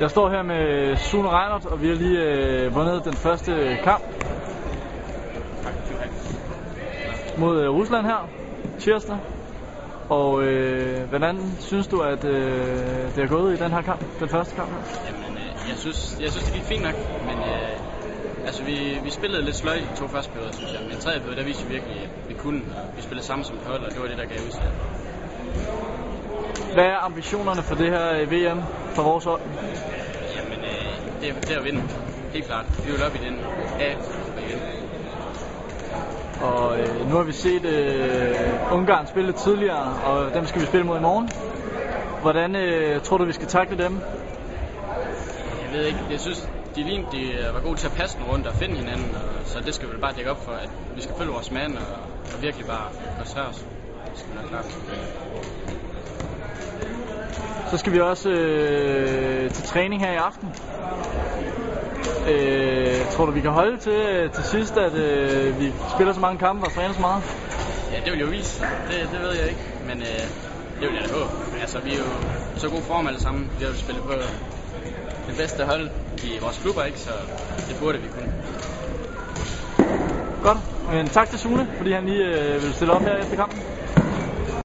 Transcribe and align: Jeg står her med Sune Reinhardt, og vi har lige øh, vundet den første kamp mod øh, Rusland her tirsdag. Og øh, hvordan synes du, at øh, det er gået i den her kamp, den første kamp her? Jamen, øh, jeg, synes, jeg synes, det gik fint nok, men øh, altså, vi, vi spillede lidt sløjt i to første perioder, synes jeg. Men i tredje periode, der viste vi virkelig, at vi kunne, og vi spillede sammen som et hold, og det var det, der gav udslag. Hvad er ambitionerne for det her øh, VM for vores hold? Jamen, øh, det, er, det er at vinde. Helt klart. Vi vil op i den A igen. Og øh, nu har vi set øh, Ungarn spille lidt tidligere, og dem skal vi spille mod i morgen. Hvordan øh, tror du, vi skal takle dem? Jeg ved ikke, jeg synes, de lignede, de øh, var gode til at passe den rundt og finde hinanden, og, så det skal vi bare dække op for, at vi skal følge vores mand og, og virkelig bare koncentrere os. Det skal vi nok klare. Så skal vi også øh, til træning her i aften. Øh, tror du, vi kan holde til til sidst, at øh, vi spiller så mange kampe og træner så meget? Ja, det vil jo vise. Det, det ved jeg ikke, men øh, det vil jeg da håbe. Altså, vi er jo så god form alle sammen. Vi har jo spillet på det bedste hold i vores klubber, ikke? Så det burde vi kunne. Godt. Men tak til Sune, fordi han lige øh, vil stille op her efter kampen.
Jeg 0.00 0.10
står 0.10 0.30
her 0.30 0.42
med 0.42 0.96
Sune 0.96 1.28
Reinhardt, 1.28 1.66
og 1.66 1.82
vi 1.82 1.88
har 1.88 1.94
lige 1.94 2.22
øh, 2.22 2.74
vundet 2.74 3.04
den 3.04 3.16
første 3.16 3.78
kamp 3.84 4.02
mod 7.38 7.62
øh, 7.62 7.70
Rusland 7.70 8.06
her 8.06 8.28
tirsdag. 8.78 9.18
Og 10.08 10.42
øh, 10.42 11.08
hvordan 11.08 11.40
synes 11.60 11.86
du, 11.86 12.00
at 12.00 12.24
øh, 12.24 13.14
det 13.14 13.24
er 13.24 13.26
gået 13.26 13.60
i 13.60 13.62
den 13.64 13.70
her 13.72 13.82
kamp, 13.82 14.00
den 14.20 14.28
første 14.28 14.54
kamp 14.54 14.70
her? 14.70 14.78
Jamen, 15.06 15.36
øh, 15.36 15.68
jeg, 15.70 15.76
synes, 15.76 16.18
jeg 16.20 16.30
synes, 16.30 16.44
det 16.44 16.54
gik 16.54 16.62
fint 16.62 16.82
nok, 16.82 16.94
men 17.28 17.38
øh, 17.38 18.46
altså, 18.46 18.64
vi, 18.64 18.98
vi 19.04 19.10
spillede 19.10 19.44
lidt 19.44 19.56
sløjt 19.56 19.82
i 19.82 19.96
to 19.96 20.08
første 20.08 20.32
perioder, 20.32 20.52
synes 20.52 20.72
jeg. 20.72 20.80
Men 20.82 20.92
i 20.98 21.00
tredje 21.00 21.20
periode, 21.20 21.36
der 21.40 21.44
viste 21.44 21.66
vi 21.66 21.72
virkelig, 21.72 21.96
at 22.02 22.28
vi 22.28 22.34
kunne, 22.34 22.60
og 22.76 22.96
vi 22.96 23.02
spillede 23.02 23.26
sammen 23.26 23.44
som 23.44 23.56
et 23.56 23.62
hold, 23.66 23.82
og 23.84 23.90
det 23.90 24.00
var 24.00 24.06
det, 24.06 24.18
der 24.18 24.24
gav 24.24 24.38
udslag. 24.46 24.72
Hvad 26.76 26.84
er 26.84 27.04
ambitionerne 27.04 27.62
for 27.62 27.74
det 27.74 27.90
her 27.90 28.12
øh, 28.12 28.30
VM 28.32 28.62
for 28.94 29.02
vores 29.02 29.24
hold? 29.24 29.40
Jamen, 30.36 30.64
øh, 30.64 31.20
det, 31.20 31.28
er, 31.28 31.40
det 31.40 31.50
er 31.50 31.58
at 31.58 31.64
vinde. 31.64 31.82
Helt 32.32 32.46
klart. 32.46 32.86
Vi 32.86 32.92
vil 32.92 33.04
op 33.04 33.14
i 33.14 33.18
den 33.18 33.38
A 33.80 33.90
igen. 34.44 34.60
Og 36.42 36.80
øh, 36.80 37.10
nu 37.10 37.16
har 37.16 37.22
vi 37.22 37.32
set 37.32 37.64
øh, 37.64 38.72
Ungarn 38.72 39.06
spille 39.06 39.26
lidt 39.26 39.36
tidligere, 39.36 39.94
og 40.04 40.34
dem 40.34 40.46
skal 40.46 40.60
vi 40.60 40.66
spille 40.66 40.86
mod 40.86 40.98
i 40.98 41.00
morgen. 41.00 41.30
Hvordan 42.22 42.56
øh, 42.56 43.00
tror 43.00 43.18
du, 43.18 43.24
vi 43.24 43.32
skal 43.32 43.48
takle 43.48 43.84
dem? 43.84 44.00
Jeg 45.64 45.72
ved 45.72 45.86
ikke, 45.86 46.00
jeg 46.10 46.20
synes, 46.20 46.48
de 46.76 46.82
lignede, 46.82 47.08
de 47.12 47.32
øh, 47.32 47.54
var 47.54 47.60
gode 47.60 47.76
til 47.76 47.86
at 47.86 47.92
passe 47.92 48.18
den 48.18 48.26
rundt 48.26 48.46
og 48.46 48.54
finde 48.54 48.74
hinanden, 48.74 49.14
og, 49.14 49.48
så 49.48 49.60
det 49.60 49.74
skal 49.74 49.88
vi 49.88 49.96
bare 50.00 50.12
dække 50.16 50.30
op 50.30 50.44
for, 50.44 50.52
at 50.52 50.70
vi 50.94 51.00
skal 51.02 51.14
følge 51.18 51.32
vores 51.32 51.50
mand 51.50 51.76
og, 51.76 51.96
og 52.34 52.42
virkelig 52.42 52.66
bare 52.66 52.88
koncentrere 53.18 53.48
os. 53.48 53.64
Det 54.10 54.18
skal 54.18 54.30
vi 54.32 54.36
nok 54.36 54.48
klare. 54.48 55.95
Så 57.70 57.76
skal 57.76 57.92
vi 57.92 58.00
også 58.00 58.28
øh, 58.30 59.50
til 59.50 59.64
træning 59.64 60.00
her 60.00 60.12
i 60.12 60.16
aften. 60.16 60.48
Øh, 62.28 63.10
tror 63.10 63.26
du, 63.26 63.32
vi 63.32 63.40
kan 63.40 63.50
holde 63.50 63.76
til 63.76 64.30
til 64.34 64.44
sidst, 64.44 64.76
at 64.76 64.94
øh, 64.94 65.60
vi 65.60 65.72
spiller 65.94 66.12
så 66.12 66.20
mange 66.20 66.38
kampe 66.38 66.66
og 66.66 66.72
træner 66.72 66.94
så 66.94 67.00
meget? 67.00 67.22
Ja, 67.92 68.00
det 68.04 68.12
vil 68.12 68.20
jo 68.20 68.26
vise. 68.26 68.62
Det, 68.88 69.08
det 69.12 69.20
ved 69.20 69.32
jeg 69.32 69.48
ikke, 69.48 69.60
men 69.86 70.00
øh, 70.00 70.06
det 70.80 70.88
vil 70.88 70.94
jeg 70.94 71.08
da 71.08 71.14
håbe. 71.14 71.30
Altså, 71.60 71.78
vi 71.80 71.92
er 71.92 71.98
jo 71.98 72.10
så 72.56 72.68
god 72.68 72.82
form 72.82 73.06
alle 73.06 73.20
sammen. 73.20 73.50
Vi 73.58 73.64
har 73.64 73.70
jo 73.70 73.78
spillet 73.78 74.04
på 74.04 74.12
det 75.28 75.36
bedste 75.36 75.64
hold 75.64 75.90
i 76.24 76.38
vores 76.40 76.58
klubber, 76.58 76.84
ikke? 76.84 76.98
Så 76.98 77.10
det 77.68 77.76
burde 77.80 77.98
vi 77.98 78.08
kunne. 78.08 78.32
Godt. 80.42 80.58
Men 80.90 81.08
tak 81.08 81.30
til 81.30 81.38
Sune, 81.38 81.68
fordi 81.76 81.92
han 81.92 82.04
lige 82.06 82.24
øh, 82.24 82.62
vil 82.62 82.74
stille 82.74 82.92
op 82.92 83.02
her 83.02 83.16
efter 83.16 83.36
kampen. 83.36 83.62